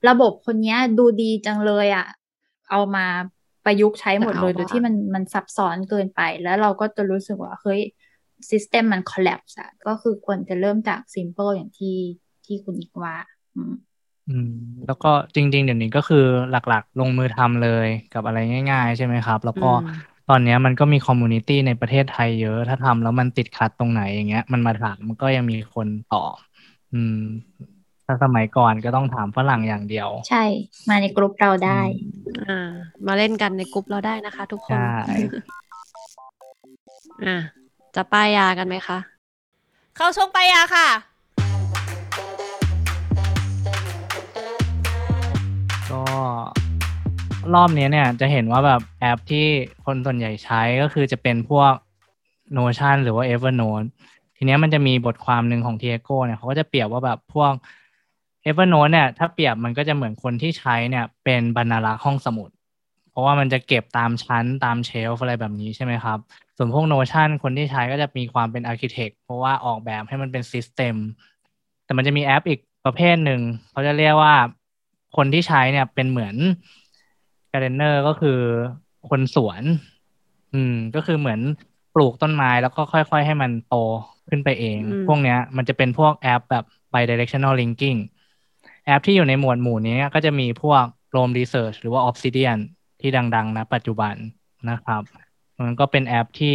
[0.10, 2.08] ระบบคนเนี้ยดูดีจังเลยอะ
[2.70, 3.06] เอามา
[3.66, 7.82] ประยุกต์ใช้หมดเลยจะเอาโดยที่มันมันซับซ้อนเกินไป แล้วเราก็จะรู้สึกว่า เฮ้ย
[8.50, 11.98] system มัน collapse อะก็คือควรจะเริ่มจาก simple อย่างที่
[12.46, 13.16] ที่คุณอีกว่า
[13.56, 13.74] อืม
[14.30, 14.52] อืม
[14.86, 18.38] แล้วก็จริง ๆ เดี๋ยวนี้ก็คือหลักๆ ลงมือทำเลยกับอะไร
[18.72, 26.36] ง่าย ๆ ใช่ไหมครับ แล้วก็อืมตอนเนี้ยมันก็มีคอมมูนิตี้ในประเทศไทยเยอะ ถ้าทำแล้วมันติดขัดตรงไหนอย่างเงี้ย มันมาถามมันก็ยังมีคนตอบ
[26.94, 27.18] อืม
[28.06, 30.44] ถ้าสมัยก่อนก็ต้องถามฝรั่งอย่างเดียว ใช่
[30.90, 31.82] มาในกลุ่มเราได้
[32.48, 32.70] อ่า
[33.08, 35.16] มาเล่นกันในกลุ่มเราได้นะคะ ทุกคน ใช่
[37.26, 37.38] อะ
[37.96, 38.98] จะป้ายยากันไหมคะ
[39.96, 40.88] เข้าช่วงป้ายยาค่ะ
[47.56, 49.46] รอบนี้เนี่ยจะเห็นว่าแบบแอปที่
[49.86, 51.74] คนส่วนใหญ่ใช้ก็คือจะเป็นพวก
[52.58, 53.88] Notion หรือว่า Evernote
[54.36, 57.52] ทีเนี้ยมันจะมีบทความหนึ่งของ Tiago เนี่ยเขาก็จะเปรียบว่าแบบพวก
[58.50, 62.50] Evernote เนี่ยถ้าเปรียบมันก็จะเหมือนคนที่ใช้เนี่ยเป็นบรรณารักษ์ห้องสมุด
[63.10, 66.18] เพราะว่ามันจะเก็บตามชั้นตามเชลฟ์อะไรแบบนี้ใช่ไหมครับ
[66.58, 70.96] ส่วนพวก Notion คนที่ใช้ก็จะมีความเป็น Architect เพราะว่าออกแบบให้มันเป็น System
[71.86, 74.36] แต่มันจะมีแอปอีกประเภทหนึ่งเขาจะเรียกว่า
[75.18, 76.36] คนที่ใช้เนี่ยเป็นเหมือน
[77.52, 78.40] gardener ก็คือ
[79.10, 79.64] คนสวน
[80.54, 81.40] อืม ก็คือเหมือน
[81.96, 83.76] ปลูกต้นไม้แล้วก็ค่อย ๆ ให้มันโต
[84.30, 88.00] ขึ้นไปเองอืมพวกเนี้ย มันจะเป็นพวกแอปแบบ bidirectional linking
[88.86, 90.84] แอปที่อยู่ในหมวดหมู่นี้ก็จะมีพวก
[91.16, 92.60] Rome Research หรือว่า Obsidian
[93.02, 94.16] ที่ดัง ๆ นะ ปัจจุบัน
[94.70, 95.02] นะครับ
[95.66, 96.54] มันก็เป็นแอปที่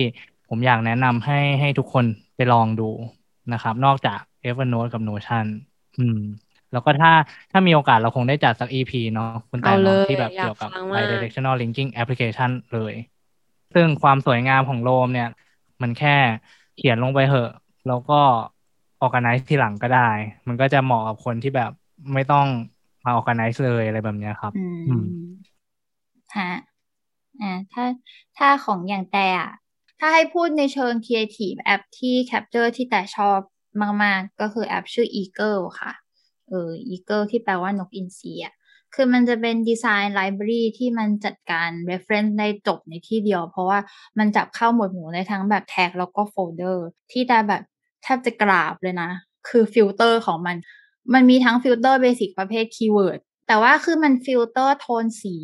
[0.48, 2.04] ผมอยากแนะนำให้ให้ทุกคน
[2.36, 2.90] ไปลองดู
[3.52, 5.46] นะครับ นอกจาก Evernote กับ Notion
[5.98, 6.20] อืม
[6.72, 7.10] แล้วก็ถ้า
[7.50, 12.94] ถ้ามีโอกาสเราคงได้จัดสัก EP เนาะคุณแต่เอาเลเนาะยที่แบบอยากเกี่ยวกับฟังมาก bidirectional linking application เลย
[13.72, 15.26] ซึ่งความสวยงามของโรมเนี่ย
[15.82, 16.10] มันแค่
[16.74, 17.48] เขียนลงไปเหอะ
[17.86, 18.14] แล้วก็
[19.02, 20.00] organize ทีหลังก็ได้
[20.48, 21.70] มันก็จะเหมาะกับคนที่แบบ
[22.14, 22.46] ไม่ต้อง
[23.04, 25.52] มา organize เลยอะไรแบบเนี้ยครับอือืมม
[26.36, 26.50] ฮะ
[27.42, 27.84] อ่าถ้า
[28.38, 29.50] ถ้าของอย่างแต่อะ
[29.98, 33.40] ถ้าให้พูดในเชิง Creative แอปที่ Capture ที่แต่ชอบ
[34.04, 35.92] มาก ๆ ก็คือแอปชื่อ Eagle ค่ะ
[36.52, 38.54] เออ Eagle ที่แปลว่านกอินทรีอะ
[38.94, 43.78] คือมันจะเป็นดีไซน์ไลบรารีที่มันจัดการ reference ได้จบในที่เดียว เพราะว่า
[44.18, 47.62] มันจับเข้าหมวดหมู่ได้ทั้งแบบ tag แล้วก็โฟลเดอร์ ที่แต่แบบ
[48.02, 49.10] แทบจะกราบเลยนะ
[49.48, 50.56] คือฟิลเตอร์ของมัน
[51.14, 55.36] มันมีทั้ง filter basic ประเภท keyword แต่ว่าคือมันฟิลเตอร์โทนสี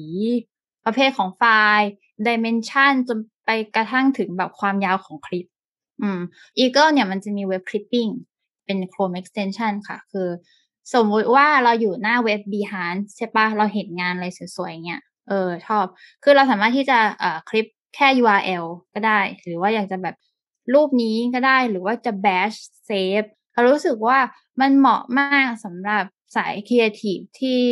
[0.85, 1.43] ประเภทของไฟ
[1.77, 1.91] ล์
[2.27, 5.47] dimension จนไปกระทั่งถึงแบบความยาวของคลิป
[6.03, 6.21] อืม
[6.59, 8.07] Eagle เนี่ยมันจะมี web clipping
[8.65, 10.29] เป็น Chrome extension ค่ะ คือ
[10.95, 15.87] สมมติว่าเราอยู่หน้าเว็บ Behance ใช่ปะเราเห็นงานอะไรสวยๆเงี้ยเออชอบ
[16.23, 20.17] คือเราสามารถที่จะเอ่อคลิปแค่ URL ก็ได้ หรือว่าอยากจะแบบ
[20.75, 24.19] รูปนี้ก็ได้หรือว่าจะ batch save เรารู้สึกว่า
[24.61, 26.05] มันเหมาะมากสำหรับ
[26.37, 27.63] สายครีเอทีฟที่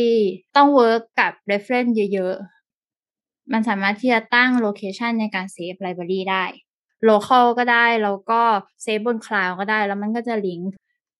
[0.57, 6.45] ต้อง work กับ reference เยอะๆ มันสามารถที่จะตั้ง location ในการเซฟ library ได้
[7.09, 8.43] local ก็ได้ แล้วก็
[8.83, 10.71] เซฟบน cloud ก็ได้ แล้วมันก็จะลิงก์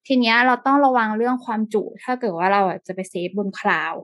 [0.07, 3.95] ทีเนี้ยเราต้องระวังเรื่องความจุ ถ้าเกิดว่าเราอะจะไปเซฟบน cloud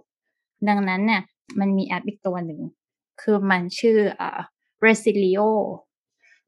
[0.68, 1.22] ดังนั้นเนี่ย
[1.60, 2.60] มันมีแอปอีกตัวหนึ่ง
[3.22, 4.40] คือมันชื่อเอ่อ
[4.86, 5.48] Resilio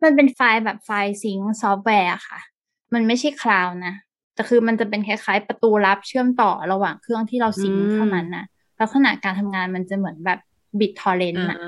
[0.03, 2.41] มันเป็นไฟล์แบบ file sync software ค่ะ
[2.95, 3.95] มันไม่ใช่ cloud นะ
[4.35, 8.45] แต่คือมันจะเป็นคล้ายๆ ประตูลับเชื่อมต่อระหว่างเครื่องที่เรา sync อืมเท่านั้นนะ
[8.77, 10.39] แล้วขณะการทำงานมันจะเหมือนแบบ
[10.79, 11.59] BitTorrent อ่าอะ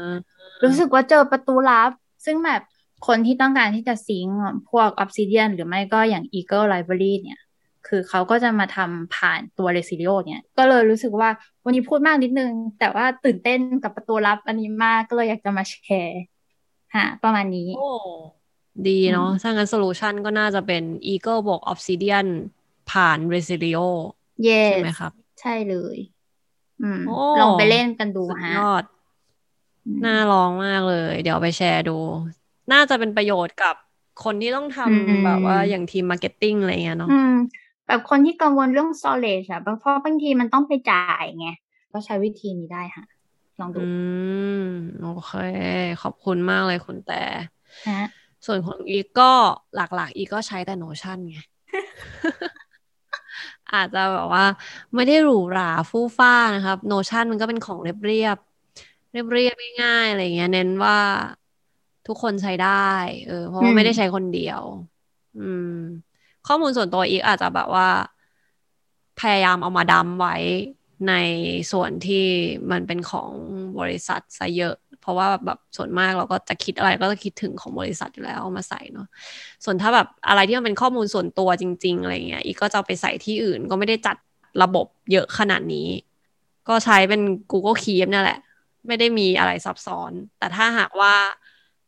[0.64, 1.90] รู้สึกว่าเจอประตูลับ
[2.24, 2.62] ซึ่งแบบ
[3.06, 4.38] คนที่ต้องการที่จะ sync
[4.70, 7.40] พวก Obsidian หรือไม่ก็อย่าง Eagle Library เนี่ย
[7.88, 11.28] คือเขาก็จะมาทำผ่านตัว Resilio เนี่ย ก็เลยรู้สึกว่า
[11.64, 16.20] วันนี้พูดมากนิดนึง แต่ว่าตื่นเต้นกับประตูลับอันนี้มากก็เลยอยากจะมาแชร์
[16.96, 17.88] ฮะประมาณนี้ โอ้
[18.88, 22.26] ดีเนาะอืมถ้างั้นโซลูชันก็น่าจะเป็น Eagle บวก Obsidian
[22.90, 23.86] ผ่าน Resilio
[24.66, 25.96] ใช่ yes ไหมครับ ใช่เลย
[26.82, 28.84] อืมโอ้ลองไปเล่นกันดูสุดฮะยอด
[29.86, 31.98] อืมน่าลองมากเลย เดี๋ยวไปแชร์ดู
[32.72, 33.74] น่าจะเป็นประโยชน์กับ
[34.24, 37.32] คนที่ต้องทอืมำแบบว่าอย่างทีม marketing อะไรเงี้ยเนาะอืม
[37.86, 41.48] แบบคนที่กังวลเรื่อง storage อะเพราะบางทีมันต้องไปจ่ายไง
[41.92, 43.04] ก็ใช้วิธีนี้ได้ค่ะ
[43.60, 43.82] ลองดู อื
[44.50, 44.60] ม
[45.00, 45.32] โอเค
[46.00, 47.14] ขอบคุณมากเลยคุณแต่
[47.86, 48.00] ฮะ
[48.46, 49.24] ส่วนของอีกก็
[49.74, 51.36] หลักๆ อีกก็ใช้แต่ Notion ไง
[53.72, 54.44] อาจจะแบบว่า
[54.94, 58.36] ไม่ได้หรูหราฟู่ฟ้านะครับ Notion มันก็เป็นของเรียบเรียบ
[59.10, 60.94] เรียบเรียบๆง่ายๆอะไรเงี้ย เน้นว่า
[62.06, 62.68] ทุกคนใช้ได้
[63.24, 64.62] เออ เพราะว่าอืมไม่ได้ใช้คนเดียว
[65.34, 65.62] อืม
[66.46, 67.88] ข้อมูลส่วนตัวอีกอาจจะแบบว่า
[69.20, 70.36] พยายามเอามาดัมไว้
[71.08, 71.14] ใน
[71.72, 72.24] ส่วนที่
[72.70, 73.30] มันเป็นของ
[73.80, 79.06] บริษัทซะเยอะ เพราะว่าแบบส่วนมากเราก็จะคิดอะไรก็จะคิดถึงของบริษัทอยู่แล้วเอามาใส่เนาะ
[79.64, 84.16] ส่วนถ้าแบบอะไรที่มันเป็นข้อมูลส่วนตัวจริง ๆ อะไรเงี้ยอีกก็จะไปใส่ที่อื่นก็ไม่ได้จัด
[84.62, 85.88] ระบบเยอะขนาดนี้
[86.68, 87.20] ก็ใช้เป็น
[87.52, 88.38] Google Keep เนี่ยแหละ
[88.86, 91.14] ไม่ได้มีอะไรซับซ้อน แต่ถ้าหากว่า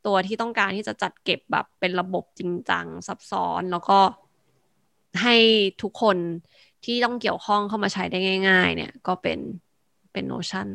[0.06, 3.98] ตัวที่ต้องการที่จะจัดเก็บแบบเป็นระบบจริงจังซับซ้อนแล้วก็
[5.22, 5.36] ให้
[5.82, 6.16] ทุกคน
[6.84, 8.18] ที่ต้องเกี่ยวข้องเข้ามาใช้ได้
[8.48, 9.38] ง่าย ๆ เนี่ยก็เป็น
[10.12, 10.66] เป็น Notion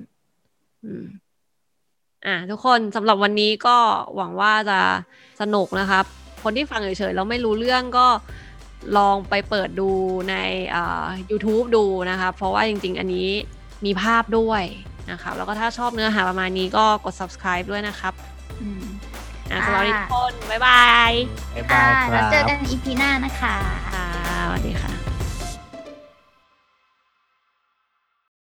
[0.83, 1.05] อืม
[2.25, 3.77] อะทุกคนสำหรับวันนี้ก็
[4.15, 4.79] หวังว่าจะ
[5.41, 6.05] สนุกนะครับ
[6.43, 8.07] คนที่ฟังเฉยๆแล้วไม่รู้เรื่องก็
[8.97, 9.89] ลองไปเปิดดู
[10.29, 10.35] ใน
[10.75, 13.29] อ่า YouTube ดูนะครับเพราะว่าจริงๆ อันนี้
[13.85, 14.63] มีภาพด้วย
[15.11, 18.13] นะครับแล้วก็ถ้าชอบเนื้อหาประมาณนี้ก็กด subscribe ด้วยนะครับ
[18.61, 18.83] อืม
[19.53, 21.11] อะสำหรับวันนี้ค่ะทุกคน บ๊ายบาย
[21.55, 23.55] บ๊ายค่ะบายคแล้วเจอรักับนอีพีหน้านะคะ
[23.93, 24.07] ค่ะ
[24.47, 25.02] สวัสดีค่ะ